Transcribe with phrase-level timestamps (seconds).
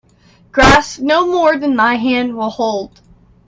[0.51, 3.01] Grasp no more than thy hand will hold.